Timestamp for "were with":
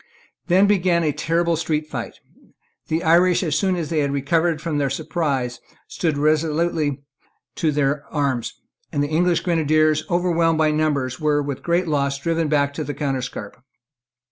11.19-11.61